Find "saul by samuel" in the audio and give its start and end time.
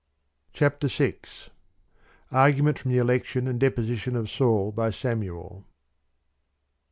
4.31-5.63